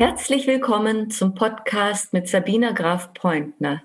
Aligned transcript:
Herzlich 0.00 0.46
willkommen 0.46 1.10
zum 1.10 1.34
Podcast 1.34 2.14
mit 2.14 2.26
Sabina 2.26 2.70
Graf 2.72 3.12
Pointner. 3.12 3.82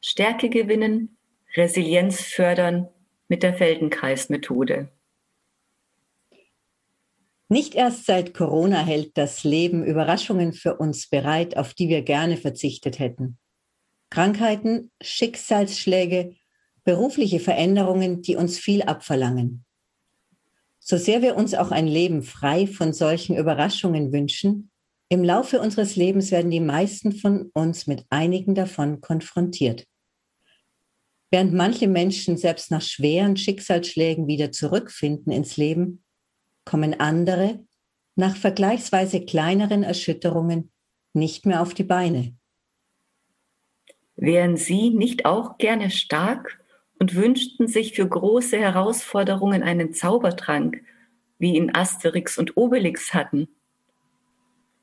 Stärke 0.00 0.48
gewinnen, 0.48 1.16
Resilienz 1.56 2.20
fördern 2.20 2.86
mit 3.26 3.42
der 3.42 3.54
Feldenkreismethode. 3.54 4.92
Nicht 7.48 7.74
erst 7.74 8.06
seit 8.06 8.32
Corona 8.32 8.84
hält 8.84 9.18
das 9.18 9.42
Leben 9.42 9.84
Überraschungen 9.84 10.52
für 10.52 10.76
uns 10.76 11.08
bereit, 11.08 11.56
auf 11.56 11.74
die 11.74 11.88
wir 11.88 12.02
gerne 12.02 12.36
verzichtet 12.36 13.00
hätten. 13.00 13.36
Krankheiten, 14.08 14.92
Schicksalsschläge, 15.02 16.36
berufliche 16.84 17.40
Veränderungen, 17.40 18.22
die 18.22 18.36
uns 18.36 18.56
viel 18.56 18.82
abverlangen. 18.82 19.64
So 20.78 20.96
sehr 20.96 21.22
wir 21.22 21.34
uns 21.34 21.54
auch 21.54 21.72
ein 21.72 21.88
Leben 21.88 22.22
frei 22.22 22.68
von 22.68 22.92
solchen 22.92 23.36
Überraschungen 23.36 24.12
wünschen, 24.12 24.69
im 25.10 25.24
Laufe 25.24 25.60
unseres 25.60 25.96
Lebens 25.96 26.30
werden 26.30 26.52
die 26.52 26.60
meisten 26.60 27.12
von 27.12 27.50
uns 27.52 27.88
mit 27.88 28.06
einigen 28.10 28.54
davon 28.54 29.00
konfrontiert. 29.00 29.84
Während 31.32 31.52
manche 31.52 31.88
Menschen 31.88 32.36
selbst 32.36 32.70
nach 32.70 32.80
schweren 32.80 33.36
Schicksalsschlägen 33.36 34.28
wieder 34.28 34.52
zurückfinden 34.52 35.32
ins 35.32 35.56
Leben, 35.56 36.04
kommen 36.64 36.98
andere 36.98 37.64
nach 38.14 38.36
vergleichsweise 38.36 39.24
kleineren 39.24 39.82
Erschütterungen 39.82 40.70
nicht 41.12 41.44
mehr 41.44 41.60
auf 41.60 41.74
die 41.74 41.84
Beine. 41.84 42.36
Wären 44.14 44.56
Sie 44.56 44.90
nicht 44.90 45.24
auch 45.24 45.58
gerne 45.58 45.90
stark 45.90 46.64
und 47.00 47.16
wünschten 47.16 47.66
sich 47.66 47.94
für 47.94 48.08
große 48.08 48.58
Herausforderungen 48.58 49.64
einen 49.64 49.92
Zaubertrank, 49.92 50.84
wie 51.38 51.56
ihn 51.56 51.74
Asterix 51.74 52.38
und 52.38 52.56
Obelix 52.56 53.12
hatten? 53.12 53.48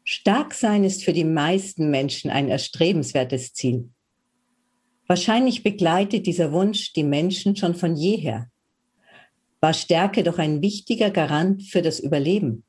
Stark 0.10 0.54
sein 0.54 0.86
ist 0.86 1.04
für 1.04 1.12
die 1.12 1.26
meisten 1.26 1.92
Menschen 1.92 2.32
ein 2.32 2.48
erstrebenswertes 2.48 3.52
Ziel. 3.54 3.90
Wahrscheinlich 5.06 5.64
begleitet 5.64 6.28
dieser 6.28 6.54
Wunsch 6.54 6.94
die 6.94 7.04
Menschen 7.04 7.58
schon 7.58 7.76
von 7.76 7.98
jeher. 7.98 8.50
War 9.60 9.74
Stärke 9.74 10.24
doch 10.24 10.38
ein 10.38 10.62
wichtiger 10.62 11.12
Garant 11.12 11.64
für 11.64 11.82
das 11.82 12.00
Überleben. 12.00 12.64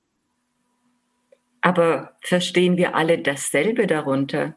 Aber 1.61 2.16
verstehen 2.22 2.77
wir 2.77 2.97
alle 2.97 3.20
dasselbe 3.20 3.86
darunter? 3.86 4.56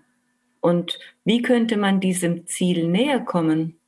Und 0.60 0.98
wie 1.24 1.44
könnte 1.44 1.78
man 1.78 2.00
diesem 2.00 2.48
Ziel 2.48 2.88
näher 2.88 3.20
kommen? 3.20 3.80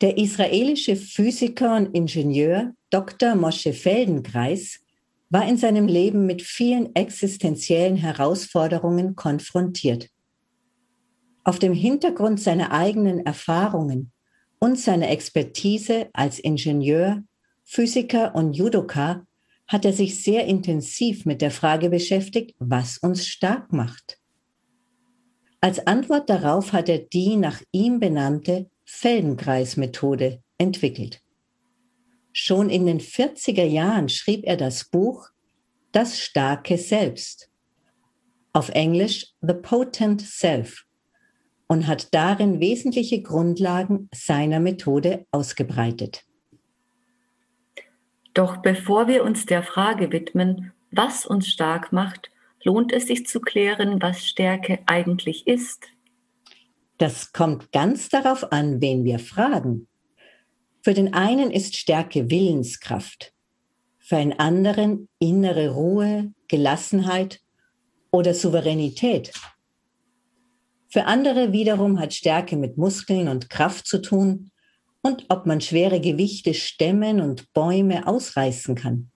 Der 0.00 0.16
israelische 0.16 0.96
Physiker 0.96 1.76
und 1.76 1.94
Ingenieur 1.94 2.72
Dr. 2.88 3.34
Moshe 3.34 3.74
Feldenkreis 3.74 4.83
war 5.30 5.48
in 5.48 5.56
seinem 5.56 5.86
Leben 5.86 6.26
mit 6.26 6.42
vielen 6.42 6.94
existenziellen 6.94 7.96
Herausforderungen 7.96 9.16
konfrontiert. 9.16 10.08
Auf 11.44 11.58
dem 11.58 11.74
Hintergrund 11.74 12.40
seiner 12.40 12.72
eigenen 12.72 13.26
Erfahrungen 13.26 14.12
und 14.58 14.78
seiner 14.78 15.10
Expertise 15.10 16.08
als 16.12 16.38
Ingenieur, 16.38 17.22
Physiker 17.64 18.34
und 18.34 18.54
Judoka 18.54 19.26
hat 19.66 19.84
er 19.84 19.92
sich 19.92 20.22
sehr 20.22 20.46
intensiv 20.46 21.24
mit 21.24 21.40
der 21.40 21.50
Frage 21.50 21.90
beschäftigt, 21.90 22.54
was 22.58 22.98
uns 22.98 23.26
stark 23.26 23.72
macht. 23.72 24.18
Als 25.60 25.86
Antwort 25.86 26.28
darauf 26.28 26.72
hat 26.74 26.90
er 26.90 26.98
die 26.98 27.36
nach 27.36 27.62
ihm 27.72 27.98
benannte 27.98 28.68
Feldenkreis-Methode 28.84 30.42
entwickelt. 30.58 31.23
Schon 32.36 32.68
in 32.68 32.86
den 32.86 32.98
40er 32.98 33.64
Jahren 33.64 34.08
schrieb 34.08 34.44
er 34.44 34.56
das 34.56 34.86
Buch 34.86 35.28
Das 35.92 36.20
starke 36.20 36.76
Selbst, 36.78 37.48
auf 38.52 38.70
Englisch 38.70 39.28
The 39.40 39.54
Potent 39.54 40.20
Self, 40.20 40.84
und 41.68 41.86
hat 41.86 42.12
darin 42.12 42.58
wesentliche 42.58 43.22
Grundlagen 43.22 44.08
seiner 44.12 44.58
Methode 44.58 45.26
ausgebreitet. 45.30 46.24
Doch 48.34 48.56
bevor 48.56 49.06
wir 49.06 49.22
uns 49.22 49.46
der 49.46 49.62
Frage 49.62 50.10
widmen, 50.10 50.72
was 50.90 51.26
uns 51.26 51.46
stark 51.46 51.92
macht, 51.92 52.32
lohnt 52.64 52.92
es 52.92 53.06
sich 53.06 53.26
zu 53.26 53.38
klären, 53.38 54.02
was 54.02 54.26
Stärke 54.26 54.80
eigentlich 54.86 55.46
ist. 55.46 55.86
Das 56.98 57.32
kommt 57.32 57.70
ganz 57.70 58.08
darauf 58.08 58.50
an, 58.50 58.80
wen 58.80 59.04
wir 59.04 59.20
fragen. 59.20 59.86
Für 60.84 60.92
den 60.92 61.14
einen 61.14 61.50
ist 61.50 61.76
Stärke 61.76 62.30
Willenskraft, 62.30 63.32
für 63.98 64.18
einen 64.18 64.34
anderen 64.34 65.08
innere 65.18 65.70
Ruhe, 65.70 66.34
Gelassenheit 66.46 67.40
oder 68.10 68.34
Souveränität. 68.34 69.32
Für 70.90 71.06
andere 71.06 71.52
wiederum 71.52 71.98
hat 71.98 72.12
Stärke 72.12 72.58
mit 72.58 72.76
Muskeln 72.76 73.28
und 73.28 73.48
Kraft 73.48 73.86
zu 73.86 74.02
tun 74.02 74.50
und 75.00 75.24
ob 75.30 75.46
man 75.46 75.62
schwere 75.62 76.02
Gewichte 76.02 76.52
stemmen 76.52 77.22
und 77.22 77.50
Bäume 77.54 78.06
ausreißen 78.06 78.74
kann. 78.74 79.10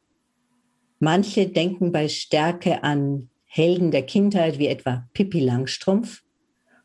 Manche 1.00 1.49
denken 1.49 1.93
bei 1.93 2.09
Stärke 2.09 2.83
an 2.83 3.29
Helden 3.45 3.91
der 3.91 4.06
Kindheit 4.06 4.59
wie 4.59 4.69
etwa 4.69 5.06
Pippi 5.12 5.41
Langstrumpf 5.41 6.23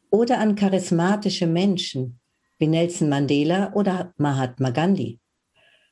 oder 0.10 0.40
an 0.40 0.56
charismatische 0.56 1.48
Menschen 1.48 2.20
wie 2.64 2.68
Nelson 2.68 3.10
Mandela 3.10 3.74
oder 3.74 4.14
Mahatma 4.16 4.70
Gandhi. 4.70 5.20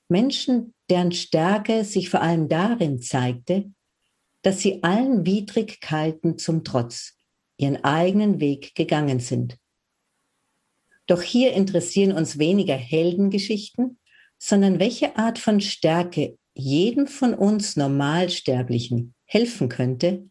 Menschen, 0.07 0.73
deren 0.89 1.11
Stärke 1.11 1.83
sich 1.83 2.09
vor 2.09 2.21
allem 2.21 2.47
darin 2.47 3.01
zeigte, 3.01 3.73
dass 4.41 4.61
sie 4.61 4.81
allen 4.81 5.25
Widrigkeiten 5.25 6.37
zum 6.37 6.63
Trotz 6.63 7.17
ihren 7.57 7.83
eigenen 7.83 8.39
Weg 8.39 8.73
gegangen 8.73 9.19
sind. 9.19 9.57
Doch 11.07 11.21
hier 11.21 11.51
interessieren 11.51 12.13
uns 12.13 12.39
weniger 12.39 12.77
Heldengeschichten, 12.77 13.99
sondern 14.37 14.79
welche 14.79 15.17
Art 15.17 15.39
von 15.39 15.59
Stärke 15.59 16.37
jedem 16.53 17.05
von 17.05 17.33
uns 17.33 17.75
Normalsterblichen 17.75 19.13
helfen 19.25 19.67
könnte, 19.67 20.29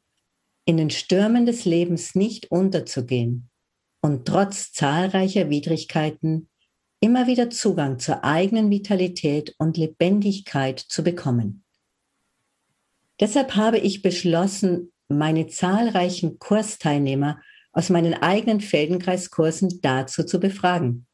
in 0.65 0.79
den 0.79 0.89
Stürmen 0.89 1.45
des 1.45 1.67
Lebens 1.67 2.15
nicht 2.15 2.51
unterzugehen 2.51 3.50
und 4.01 4.27
trotz 4.27 4.73
zahlreicher 4.73 5.51
Widrigkeiten 5.51 6.49
immer 7.01 7.27
wieder 7.27 7.51
Zugang 7.51 7.99
zur 7.99 8.25
eigenen 8.25 8.71
Vitalität 8.71 9.55
und 9.59 9.77
Lebendigkeit 9.77 10.79
zu 10.79 11.03
bekommen. 11.03 11.65
Deshalb 13.21 13.57
habe 13.57 13.79
ich 13.79 14.03
beschlossen, 14.03 14.93
meine 15.09 15.47
zahlreichen 15.49 16.39
Kursteilnehmer 16.39 17.41
aus 17.73 17.91
meinen 17.91 18.15
eigenen 18.15 18.61
Feldenkreiskursen 18.61 19.81
dazu 19.83 20.25
zu 20.25 20.41
befragen. 20.41 21.07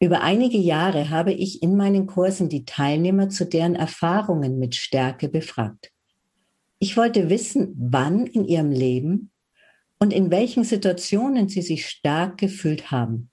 Über 0.00 0.22
einige 0.22 0.58
Jahre 0.58 1.10
habe 1.10 1.32
ich 1.32 1.62
in 1.62 1.76
meinen 1.76 2.06
Kursen 2.06 2.48
die 2.48 2.64
Teilnehmer 2.64 3.28
zu 3.28 3.46
deren 3.46 3.76
Erfahrungen 3.76 4.58
mit 4.58 4.74
Stärke 4.74 5.28
befragt. 5.28 5.92
Ich 6.78 6.96
wollte 6.96 7.30
wissen, 7.30 7.74
wann 7.78 8.26
in 8.26 8.44
ihrem 8.44 8.72
Leben 8.72 9.31
und 10.02 10.12
in 10.12 10.32
welchen 10.32 10.64
Situationen 10.64 11.48
sie 11.48 11.62
sich 11.62 11.88
stark 11.88 12.36
gefühlt 12.36 12.90
haben. 12.90 13.30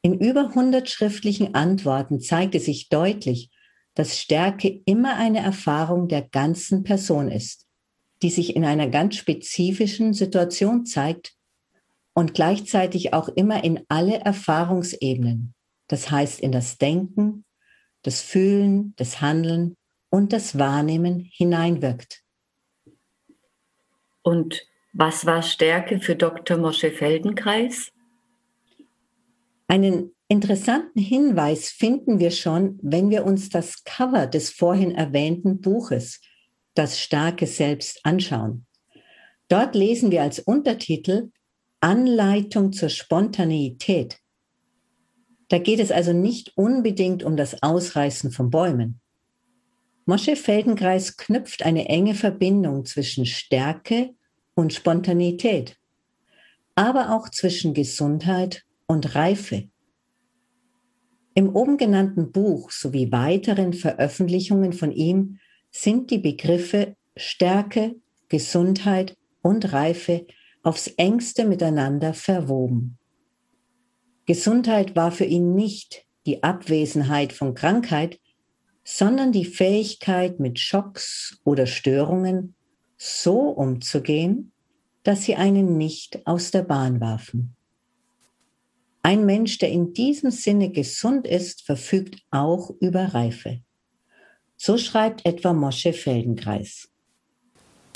In 0.00 0.16
über 0.20 0.50
100 0.50 0.88
schriftlichen 0.88 1.56
Antworten 1.56 2.20
zeigte 2.20 2.60
sich 2.60 2.88
deutlich, 2.88 3.50
dass 3.94 4.20
Stärke 4.20 4.80
immer 4.84 5.16
eine 5.16 5.40
Erfahrung 5.40 6.06
der 6.06 6.22
ganzen 6.22 6.84
Person 6.84 7.32
ist, 7.32 7.66
die 8.22 8.30
sich 8.30 8.54
in 8.54 8.64
einer 8.64 8.88
ganz 8.88 9.16
spezifischen 9.16 10.14
Situation 10.14 10.86
zeigt 10.86 11.34
und 12.14 12.32
gleichzeitig 12.32 13.12
auch 13.12 13.28
immer 13.28 13.64
in 13.64 13.80
alle 13.88 14.20
Erfahrungsebenen, 14.20 15.52
das 15.88 16.12
heißt 16.12 16.38
in 16.38 16.52
das 16.52 16.78
Denken, 16.78 17.44
das 18.02 18.20
Fühlen, 18.20 18.94
das 18.98 19.20
Handeln 19.20 19.74
und 20.10 20.32
das 20.32 20.60
Wahrnehmen 20.60 21.28
hineinwirkt. 21.32 22.22
Und 24.22 24.64
was 24.92 25.24
war 25.24 25.42
Stärke 25.42 26.00
für 26.00 26.16
Dr. 26.16 26.58
Mosche 26.58 26.90
Feldenkreis? 26.90 27.90
Einen 29.66 30.14
interessanten 30.28 31.00
Hinweis 31.00 31.70
finden 31.70 32.18
wir 32.18 32.30
schon, 32.30 32.78
wenn 32.82 33.08
wir 33.08 33.24
uns 33.24 33.48
das 33.48 33.84
Cover 33.84 34.26
des 34.26 34.50
vorhin 34.50 34.92
erwähnten 34.92 35.60
Buches, 35.60 36.20
Das 36.74 37.00
starke 37.00 37.46
Selbst, 37.46 38.00
anschauen. 38.02 38.66
Dort 39.48 39.74
lesen 39.74 40.10
wir 40.10 40.22
als 40.22 40.38
Untertitel 40.38 41.30
Anleitung 41.80 42.72
zur 42.72 42.88
Spontaneität. 42.88 44.18
Da 45.48 45.58
geht 45.58 45.80
es 45.80 45.90
also 45.90 46.14
nicht 46.14 46.56
unbedingt 46.56 47.24
um 47.24 47.36
das 47.36 47.62
Ausreißen 47.62 48.30
von 48.30 48.48
Bäumen. 48.48 49.00
Mosche 50.06 50.36
Feldenkreis 50.36 51.18
knüpft 51.18 51.62
eine 51.62 51.88
enge 51.90 52.14
Verbindung 52.14 52.86
zwischen 52.86 53.26
Stärke 53.26 54.14
und 54.54 54.72
Spontanität, 54.72 55.76
aber 56.74 57.14
auch 57.14 57.28
zwischen 57.28 57.74
Gesundheit 57.74 58.64
und 58.86 59.14
Reife. 59.14 59.68
Im 61.34 61.54
oben 61.54 61.78
genannten 61.78 62.30
Buch 62.32 62.70
sowie 62.70 63.10
weiteren 63.10 63.72
Veröffentlichungen 63.72 64.72
von 64.72 64.92
ihm 64.92 65.38
sind 65.70 66.10
die 66.10 66.18
Begriffe 66.18 66.96
Stärke, 67.16 67.96
Gesundheit 68.28 69.16
und 69.42 69.72
Reife 69.72 70.26
aufs 70.62 70.88
engste 70.96 71.44
miteinander 71.44 72.14
verwoben. 72.14 72.98
Gesundheit 74.26 74.94
war 74.94 75.10
für 75.10 75.24
ihn 75.24 75.54
nicht 75.54 76.06
die 76.26 76.42
Abwesenheit 76.42 77.32
von 77.32 77.54
Krankheit, 77.54 78.20
sondern 78.84 79.32
die 79.32 79.44
Fähigkeit, 79.44 80.38
mit 80.38 80.58
Schocks 80.58 81.40
oder 81.44 81.66
Störungen 81.66 82.54
so 83.02 83.48
umzugehen, 83.48 84.52
dass 85.02 85.24
sie 85.24 85.34
einen 85.34 85.76
nicht 85.76 86.24
aus 86.24 86.52
der 86.52 86.62
Bahn 86.62 87.00
warfen. 87.00 87.56
Ein 89.02 89.26
Mensch, 89.26 89.58
der 89.58 89.70
in 89.70 89.92
diesem 89.92 90.30
Sinne 90.30 90.70
gesund 90.70 91.26
ist, 91.26 91.62
verfügt 91.62 92.22
auch 92.30 92.70
über 92.78 93.12
Reife. 93.12 93.58
So 94.56 94.78
schreibt 94.78 95.26
etwa 95.26 95.52
Mosche 95.52 95.92
Feldenkreis. 95.92 96.90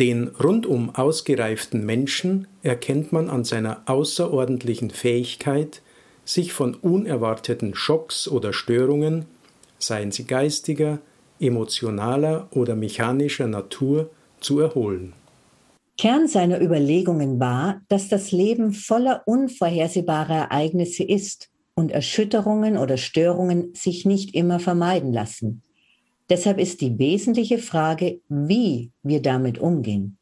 Den 0.00 0.26
rundum 0.26 0.92
ausgereiften 0.92 1.86
Menschen 1.86 2.48
erkennt 2.64 3.12
man 3.12 3.30
an 3.30 3.44
seiner 3.44 3.82
außerordentlichen 3.86 4.90
Fähigkeit, 4.90 5.82
sich 6.24 6.52
von 6.52 6.74
unerwarteten 6.74 7.76
Schocks 7.76 8.26
oder 8.26 8.52
Störungen, 8.52 9.26
seien 9.78 10.10
sie 10.10 10.24
geistiger, 10.24 10.98
emotionaler 11.38 12.48
oder 12.50 12.74
mechanischer 12.74 13.46
Natur, 13.46 14.10
zu 14.40 14.60
erholen. 14.60 15.12
Kern 15.98 16.28
seiner 16.28 16.60
Überlegungen 16.60 17.40
war, 17.40 17.80
dass 17.88 18.08
das 18.08 18.30
Leben 18.30 18.72
voller 18.72 19.22
unvorhersehbarer 19.26 20.34
Ereignisse 20.34 21.02
ist 21.02 21.50
und 21.74 21.90
Erschütterungen 21.90 22.76
oder 22.76 22.96
Störungen 22.96 23.74
sich 23.74 24.04
nicht 24.04 24.34
immer 24.34 24.60
vermeiden 24.60 25.12
lassen. 25.12 25.62
Deshalb 26.28 26.58
ist 26.58 26.80
die 26.80 26.98
wesentliche 26.98 27.58
Frage, 27.58 28.20
wie 28.28 28.90
wir 29.02 29.22
damit 29.22 29.58
umgehen. 29.58 30.18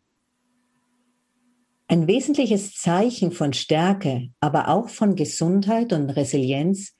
Ein 1.88 2.06
wesentliches 2.06 2.74
Zeichen 2.74 3.30
von 3.30 3.52
Stärke, 3.52 4.30
aber 4.40 4.68
auch 4.68 4.88
von 4.88 5.16
Gesundheit 5.16 5.92
und 5.92 6.10
Resilienz 6.10 6.94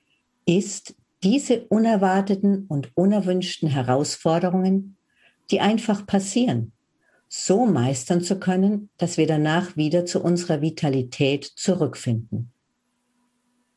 ist, 0.46 0.94
diese 1.22 1.64
unerwarteten 1.66 2.66
und 2.68 2.90
unerwünschten 2.94 3.68
Herausforderungen, 3.68 4.96
die 5.50 5.60
einfach 5.60 6.06
passieren, 6.06 6.73
so 7.28 7.66
meistern 7.66 8.20
zu 8.20 8.38
können, 8.38 8.90
dass 8.96 9.16
wir 9.16 9.26
danach 9.26 9.76
wieder 9.76 10.06
zu 10.06 10.22
unserer 10.22 10.60
Vitalität 10.60 11.44
zurückfinden. 11.44 12.52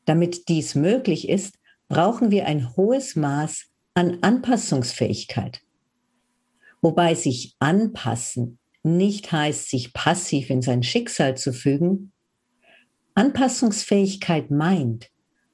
Damit 0.05 0.47
dies 0.47 0.75
möglich 0.75 1.27
ist, 1.27 1.55
brauchen 1.88 2.31
wir 2.31 2.45
ein 2.45 2.75
hohes 2.75 3.15
Maß 3.15 3.65
an 3.94 4.19
Anpassungsfähigkeit. 4.21 5.61
Wobei 6.81 7.15
sich 7.15 7.55
anpassen 7.59 8.59
nicht 8.83 9.31
heißt, 9.31 9.69
sich 9.69 9.94
passiv 9.94 10.49
in 10.49 10.61
sein 10.61 10.83
Schicksal 10.83 11.35
zu 11.35 11.51
fügen. 11.51 12.13
Anpassungsfähigkeit 13.15 14.51
meint, 14.51 15.09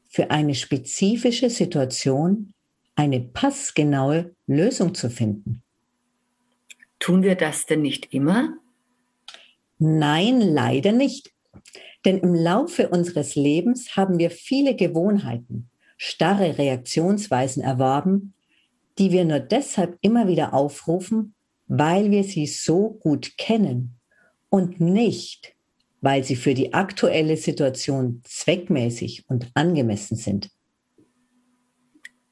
für 0.07 0.29
eine 0.29 0.53
spezifische 0.53 1.49
Situation 1.49 2.53
eine 2.95 3.19
passgenaue 3.19 4.35
Lösung 4.45 4.93
zu 4.93 5.09
finden. 5.09 5.62
Tun 7.03 7.21
wir 7.21 7.35
das 7.35 7.65
denn 7.65 7.81
nicht 7.81 8.13
immer? 8.13 8.55
Nein, 9.77 10.39
leider 10.39 10.93
nicht. 10.93 11.33
Denn 12.05 12.19
im 12.19 12.33
Laufe 12.33 12.87
unseres 12.87 13.35
Lebens 13.35 13.97
haben 13.97 14.19
wir 14.19 14.31
viele 14.31 14.73
Gewohnheiten, 14.73 15.69
starre 15.97 16.57
Reaktionsweisen 16.57 17.61
erworben, 17.61 18.33
die 18.97 19.11
wir 19.11 19.25
nur 19.25 19.41
deshalb 19.41 19.97
immer 19.99 20.29
wieder 20.29 20.53
aufrufen, 20.53 21.35
weil 21.67 22.09
wir 22.09 22.23
sie 22.23 22.47
so 22.47 22.91
gut 22.91 23.37
kennen 23.37 23.99
und 24.47 24.79
nicht, 24.79 25.57
weil 25.99 26.23
sie 26.23 26.37
für 26.37 26.53
die 26.53 26.73
aktuelle 26.73 27.35
Situation 27.35 28.21
zweckmäßig 28.23 29.25
und 29.27 29.51
angemessen 29.55 30.15
sind. 30.15 30.51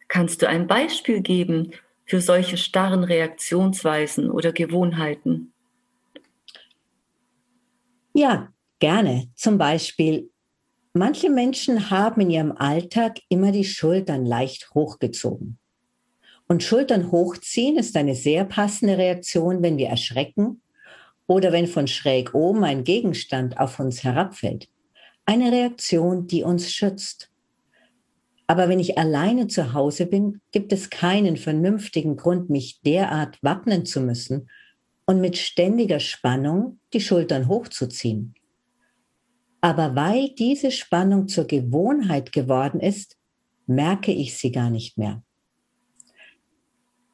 Kannst 0.07 0.41
du 0.41 0.47
ein 0.47 0.65
Beispiel 0.65 1.19
geben 1.19 1.73
für 2.11 2.19
solche 2.19 2.57
starren 2.57 3.05
Reaktionsweisen 3.05 4.29
oder 4.29 4.51
Gewohnheiten? 4.51 5.53
Ja, 8.13 8.49
gerne. 8.79 9.29
Zum 9.35 9.57
Beispiel, 9.57 10.29
manche 10.91 11.29
Menschen 11.29 11.89
haben 11.89 12.19
in 12.19 12.29
ihrem 12.29 12.51
Alltag 12.51 13.19
immer 13.29 13.53
die 13.53 13.63
Schultern 13.63 14.25
leicht 14.25 14.71
hochgezogen. 14.73 15.57
Und 16.49 16.63
Schultern 16.63 17.13
hochziehen 17.13 17.77
ist 17.77 17.95
eine 17.95 18.15
sehr 18.15 18.43
passende 18.43 18.97
Reaktion, 18.97 19.63
wenn 19.63 19.77
wir 19.77 19.87
erschrecken 19.87 20.61
oder 21.27 21.53
wenn 21.53 21.65
von 21.65 21.87
schräg 21.87 22.35
oben 22.35 22.65
ein 22.65 22.83
Gegenstand 22.83 23.57
auf 23.57 23.79
uns 23.79 24.03
herabfällt. 24.03 24.67
Eine 25.25 25.49
Reaktion, 25.49 26.27
die 26.27 26.43
uns 26.43 26.73
schützt. 26.73 27.30
Aber 28.51 28.67
wenn 28.67 28.81
ich 28.81 28.97
alleine 28.97 29.47
zu 29.47 29.71
Hause 29.71 30.07
bin, 30.07 30.41
gibt 30.51 30.73
es 30.73 30.89
keinen 30.89 31.37
vernünftigen 31.37 32.17
Grund, 32.17 32.49
mich 32.49 32.81
derart 32.81 33.41
wappnen 33.41 33.85
zu 33.85 34.01
müssen 34.01 34.49
und 35.05 35.21
mit 35.21 35.37
ständiger 35.37 36.01
Spannung 36.01 36.77
die 36.91 36.99
Schultern 36.99 37.47
hochzuziehen. 37.47 38.35
Aber 39.61 39.95
weil 39.95 40.31
diese 40.37 40.71
Spannung 40.71 41.29
zur 41.29 41.45
Gewohnheit 41.45 42.33
geworden 42.33 42.81
ist, 42.81 43.15
merke 43.67 44.11
ich 44.11 44.37
sie 44.37 44.51
gar 44.51 44.69
nicht 44.69 44.97
mehr. 44.97 45.23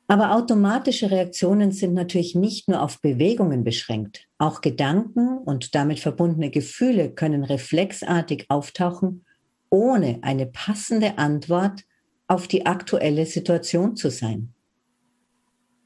Aber 0.08 0.34
automatische 0.34 1.12
Reaktionen 1.12 1.72
sind 1.72 1.94
natürlich 1.94 2.34
nicht 2.34 2.68
nur 2.68 2.82
auf 2.82 3.00
Bewegungen 3.00 3.64
beschränkt. 3.64 4.26
Auch 4.40 4.62
Gedanken 4.62 5.38
und 5.38 5.76
damit 5.76 6.00
verbundene 6.00 6.50
Gefühle 6.50 7.12
können 7.12 7.44
reflexartig 7.44 8.48
auftauchen, 8.50 9.24
ohne 9.70 10.20
eine 10.22 10.46
passende 10.46 11.18
Antwort 11.18 11.84
auf 12.28 12.48
die 12.48 12.66
aktuelle 12.66 13.26
Situation 13.26 13.96
zu 13.96 14.10
sein. 14.10 14.54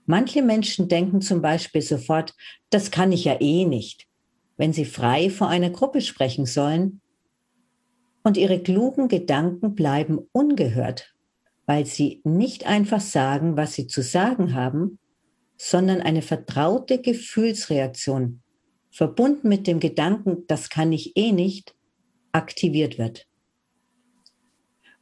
Manche 0.06 0.42
Menschen 0.42 0.88
denken 0.88 1.22
zum 1.22 1.42
Beispiel 1.42 1.82
sofort, 1.82 2.34
das 2.70 2.92
kann 2.92 3.12
ich 3.12 3.26
ja 3.26 3.40
eh 3.40 3.66
nicht, 3.66 4.08
wenn 4.58 4.74
sie 4.74 4.86
frei 4.86 5.30
vor 5.30 5.48
einer 5.48 5.70
Gruppe 5.70 6.02
sprechen 6.02 6.46
sollen. 6.46 7.02
Und 8.24 8.38
ihre 8.38 8.62
klugen 8.62 9.08
Gedanken 9.08 9.74
bleiben 9.74 10.20
ungehört, 10.32 11.16
weil 11.66 11.86
sie 11.86 12.22
nicht 12.24 12.68
einfach 12.68 13.00
sagen, 13.00 13.58
was 13.58 13.74
sie 13.74 13.88
zu 13.88 14.04
sagen 14.04 14.54
haben, 14.54 15.00
sondern 15.58 16.02
eine 16.02 16.22
vertraute 16.22 17.00
Gefühlsreaktion, 17.00 18.42
verbunden 18.92 19.48
mit 19.48 19.68
dem 19.68 19.80
Gedanken, 19.80 20.46
das 20.48 20.70
kann 20.70 20.92
ich 20.92 21.16
eh 21.16 21.32
nicht, 21.32 21.76
aktiviert 22.32 22.98
wird. 22.98 23.28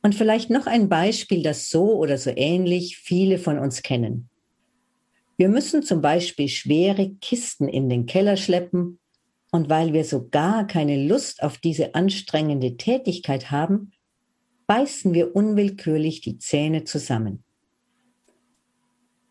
Und 0.01 0.15
vielleicht 0.15 0.49
noch 0.49 0.65
ein 0.65 0.87
Beispiel, 0.87 1.43
das 1.43 1.69
so 1.69 1.95
oder 1.95 2.17
so 2.17 2.31
ähnlich 2.33 2.97
viele 2.97 3.37
von 3.37 3.59
uns 3.59 3.81
kennen. 3.81 4.29
Wir 5.37 5.49
müssen 5.49 5.83
zum 5.83 6.01
Beispiel 6.01 6.47
schwere 6.47 7.11
Kisten 7.21 7.67
in 7.67 7.89
den 7.89 8.05
Keller 8.05 8.37
schleppen 8.37 8.99
und 9.51 9.69
weil 9.69 9.93
wir 9.93 10.03
so 10.03 10.27
gar 10.29 10.67
keine 10.67 11.07
Lust 11.07 11.43
auf 11.43 11.57
diese 11.57 11.95
anstrengende 11.95 12.77
Tätigkeit 12.77 13.49
haben, 13.51 13.91
beißen 14.67 15.13
wir 15.13 15.35
unwillkürlich 15.35 16.21
die 16.21 16.37
Zähne 16.37 16.83
zusammen. 16.83 17.43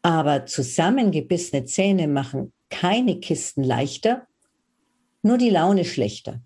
Aber 0.02 0.46
zusammengebissene 0.46 1.64
Zähne 1.64 2.08
machen 2.08 2.52
keine 2.70 3.20
Kisten 3.20 3.62
leichter, 3.62 4.26
nur 5.22 5.38
die 5.38 5.50
Laune 5.50 5.84
schlechter. 5.84 6.40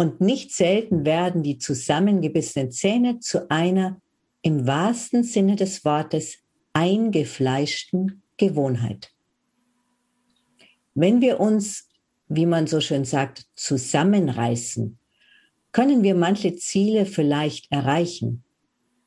Und 0.00 0.22
nicht 0.22 0.54
selten 0.54 1.04
werden 1.04 1.42
die 1.42 1.58
zusammengebissenen 1.58 2.70
Zähne 2.70 3.18
zu 3.20 3.50
einer 3.50 4.00
im 4.40 4.66
wahrsten 4.66 5.24
Sinne 5.24 5.56
des 5.56 5.84
Wortes 5.84 6.38
eingefleischten 6.72 8.22
Gewohnheit. 8.38 9.12
Wenn 10.94 11.20
wir 11.20 11.38
uns, 11.38 11.86
wie 12.28 12.46
man 12.46 12.66
so 12.66 12.80
schön 12.80 13.04
sagt, 13.04 13.44
zusammenreißen 13.56 14.98
können 15.70 16.02
wir 16.02 16.14
manche 16.14 16.56
Ziele 16.56 17.04
vielleicht 17.04 17.70
erreichen. 17.70 18.42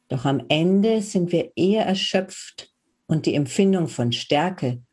Doch 0.10 0.26
am 0.26 0.44
Ende 0.48 1.02
sind 1.02 1.32
wir 1.32 1.54
eher 1.56 1.88
erschöpft 1.88 2.72
und 3.08 3.26
die 3.26 3.34
Empfindung 3.34 3.88
von 3.88 4.12
Stärke 4.12 4.84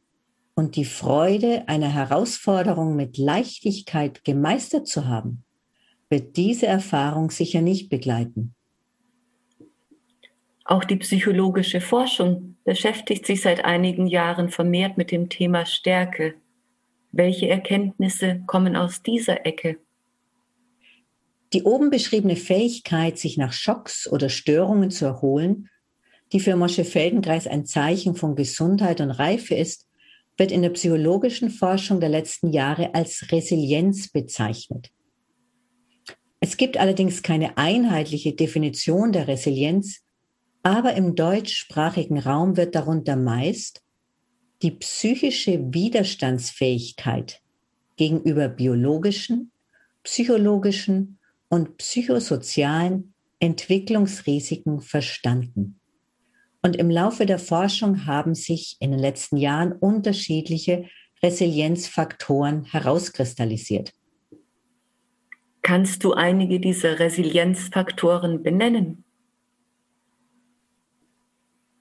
und 0.55 0.77
die 0.77 0.87
Freude, 0.87 1.69
eine 1.69 1.93
Herausforderung 1.93 2.97
mit 2.97 3.19
Leichtigkeit 3.19 4.25
gemeistert 4.25 4.89
zu 4.89 5.07
haben, 5.07 5.45
wird 6.11 6.37
diese 6.37 6.67
Erfahrung 6.67 7.31
sicher 7.31 7.63
nicht 7.63 7.89
begleiten. 7.89 8.55
Auch 10.65 10.85
die 10.85 10.97
psychologische 10.97 11.81
Forschung 11.81 12.57
beschäftigt 12.65 13.27
sich 13.27 13.43
seit 13.43 13.65
einigen 13.65 14.07
Jahren 14.07 14.51
vermehrt 14.51 14.99
mit 14.99 15.11
dem 15.11 15.29
Thema 15.29 15.67
Stärke. 15.67 16.35
Welche 17.13 17.49
Erkenntnisse 17.49 18.43
kommen 18.47 18.77
aus 18.77 19.03
dieser 19.03 19.47
Ecke? 19.47 19.79
Die 21.53 21.65
oben 21.65 21.91
beschriebene 21.91 22.37
Fähigkeit, 22.37 23.19
sich 23.19 23.37
nach 23.37 23.53
Schocks 23.53 24.07
oder 24.07 24.29
Störungen 24.29 24.91
zu 24.91 25.07
erholen, 25.07 25.69
die 26.33 26.39
für 26.39 26.55
Mosche 26.55 26.85
Feldenkreis 26.85 27.49
ein 27.49 27.67
Zeichen 27.67 28.15
von 28.15 28.37
Gesundheit 28.37 29.01
und 29.01 29.11
Reife 29.11 29.57
ist, 29.57 29.89
wird 30.37 30.53
in 30.53 30.63
der 30.63 30.71
psychologischen 30.71 31.51
Forschung 31.51 31.99
der 31.99 32.09
letzten 32.09 32.53
Jahre 32.53 32.95
als 32.95 33.33
Resilienz 33.33 34.09
bezeichnet. 34.13 34.93
Es 36.41 36.57
gibt 36.57 36.79
allerdings 36.79 37.23
keine 37.23 37.59
einheitliche 37.59 38.33
Definition 38.33 39.13
der 39.13 39.29
Resilienz, 39.29 40.01
aber 40.63 40.95
im 40.95 41.15
deutschsprachigen 41.15 42.19
Raum 42.19 42.57
wird 42.57 42.75
darunter 42.75 43.17
meist 43.17 43.83
die 44.63 44.73
psychische 44.73 45.73
Widerstandsfähigkeit 45.73 47.41
gegenüber 47.97 48.49
biologischen, 48.49 49.53
psychologischen 50.03 51.19
und 51.49 51.79
psychosozialen 51.79 53.15
Entwicklungsrisiken 53.39 54.81
verstanden. 54.81 55.81
Und 56.63 56.77
im 56.77 56.91
Laufe 56.91 57.25
der 57.25 57.39
Forschung 57.39 58.05
haben 58.07 58.35
sich 58.35 58.77
in 58.81 58.91
den 58.91 59.01
letzten 59.01 59.39
Jahren 59.39 59.73
unterschiedliche 59.73 60.85
Resilienzfaktoren 61.23 62.65
herauskristallisiert. 62.65 63.95
Kannst 65.71 66.03
du 66.03 66.15
einige 66.15 66.59
dieser 66.59 66.99
Resilienzfaktoren 66.99 68.43
benennen? 68.43 69.05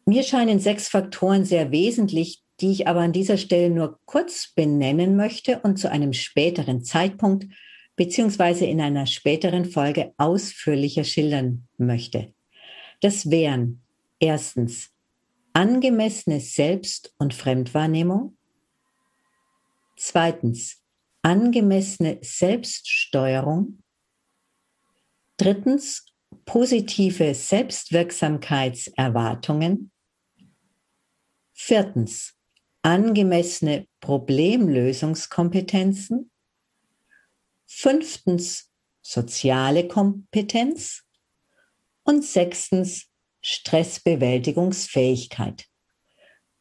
Mir 0.05 0.21
scheinen 0.21 0.59
sechs 0.59 0.89
Faktoren 0.89 1.43
sehr 1.43 1.71
wesentlich, 1.71 2.43
die 2.61 2.69
ich 2.69 2.87
aber 2.87 2.99
an 2.99 3.13
dieser 3.13 3.37
Stelle 3.37 3.71
nur 3.71 3.99
kurz 4.05 4.53
benennen 4.53 5.15
möchte 5.15 5.61
und 5.61 5.77
zu 5.77 5.89
einem 5.89 6.13
späteren 6.13 6.83
Zeitpunkt 6.83 7.47
beziehungsweise 7.95 8.67
in 8.67 8.79
einer 8.79 9.07
späteren 9.07 9.65
Folge 9.65 10.13
ausführlicher 10.17 11.03
schildern 11.03 11.67
möchte. 11.79 12.31
Das 13.01 13.31
wären 13.31 13.81
erstens 14.19 14.91
angemessene 15.53 16.41
Selbst- 16.41 17.15
und 17.17 17.33
Fremdwahrnehmung, 17.33 18.37
zweitens 19.97 20.79
angemessene 21.29 22.17
Selbststeuerung, 22.23 23.83
drittens 25.37 26.05
positive 26.45 27.35
Selbstwirksamkeitserwartungen, 27.35 29.91
viertens 31.53 32.33
angemessene 32.81 33.85
Problemlösungskompetenzen, 33.99 36.31
fünftens 37.67 38.71
soziale 39.01 39.87
Kompetenz. 39.87 41.03
Und 42.03 42.25
sechstens 42.25 43.09
Stressbewältigungsfähigkeit. 43.41 45.65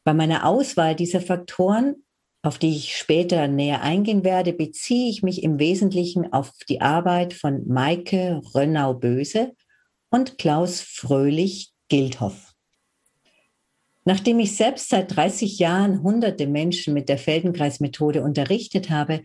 Bei 0.03 0.13
meiner 0.13 0.45
Auswahl 0.45 0.95
dieser 0.95 1.21
Faktoren, 1.21 2.05
auf 2.41 2.57
die 2.57 2.75
ich 2.75 2.95
später 2.95 3.47
näher 3.47 3.81
eingehen 3.81 4.23
werde, 4.23 4.53
beziehe 4.53 5.09
ich 5.09 5.23
mich 5.23 5.43
im 5.43 5.59
Wesentlichen 5.59 6.31
auf 6.31 6.51
die 6.69 6.81
Arbeit 6.81 7.33
von 7.33 7.67
Maike 7.67 8.41
Rönnau-Böse 8.53 9.53
und 10.09 10.37
Klaus 10.37 10.81
Fröhlich-Gildhoff. 10.81 12.53
Nachdem 14.05 14.39
ich 14.39 14.55
selbst 14.55 14.89
seit 14.89 15.15
30 15.15 15.59
Jahren 15.59 16.01
hunderte 16.01 16.47
Menschen 16.47 16.93
mit 16.93 17.09
der 17.09 17.17
Feldenkreismethode 17.17 18.23
unterrichtet 18.23 18.89
habe, 18.89 19.23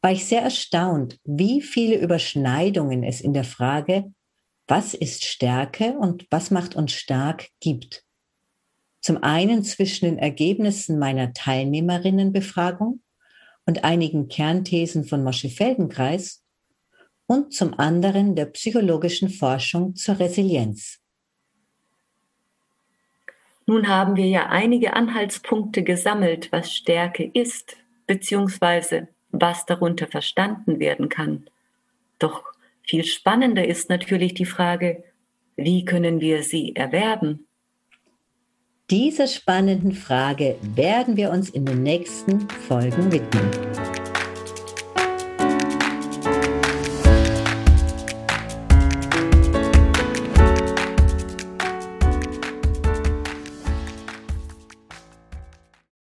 war 0.00 0.12
ich 0.12 0.24
sehr 0.24 0.42
erstaunt, 0.42 1.18
wie 1.24 1.60
viele 1.60 1.96
Überschneidungen 1.96 3.04
es 3.04 3.20
in 3.20 3.32
der 3.32 3.44
Frage, 3.44 4.12
was 4.66 4.94
ist 4.94 5.24
Stärke 5.24 5.92
und 5.98 6.26
was 6.30 6.50
macht 6.50 6.74
uns 6.74 6.92
stark, 6.92 7.48
gibt. 7.60 8.03
Zum 9.04 9.22
einen 9.22 9.62
zwischen 9.62 10.06
den 10.06 10.18
Ergebnissen 10.18 10.98
meiner 10.98 11.34
Teilnehmerinnenbefragung 11.34 13.02
und 13.66 13.84
einigen 13.84 14.28
Kernthesen 14.28 15.04
von 15.04 15.22
Mosche 15.22 15.50
Feldenkreis 15.50 16.42
und 17.26 17.52
zum 17.52 17.78
anderen 17.78 18.34
der 18.34 18.46
psychologischen 18.46 19.28
Forschung 19.28 19.94
zur 19.94 20.18
Resilienz. 20.18 21.02
Nun 23.66 23.88
haben 23.88 24.16
wir 24.16 24.26
ja 24.26 24.46
einige 24.46 24.94
Anhaltspunkte 24.94 25.82
gesammelt, 25.82 26.50
was 26.50 26.72
Stärke 26.72 27.30
ist, 27.34 27.76
beziehungsweise 28.06 29.08
was 29.28 29.66
darunter 29.66 30.06
verstanden 30.06 30.78
werden 30.78 31.10
kann. 31.10 31.50
Doch 32.18 32.42
viel 32.82 33.04
spannender 33.04 33.68
ist 33.68 33.90
natürlich 33.90 34.32
die 34.32 34.46
Frage, 34.46 35.04
wie 35.56 35.84
können 35.84 36.22
wir 36.22 36.42
sie 36.42 36.74
erwerben? 36.74 37.46
Dieser 38.90 39.28
spannenden 39.28 39.92
Frage 39.92 40.56
werden 40.60 41.16
wir 41.16 41.30
uns 41.30 41.48
in 41.48 41.64
den 41.64 41.82
nächsten 41.82 42.46
Folgen 42.68 43.10
widmen. 43.10 43.93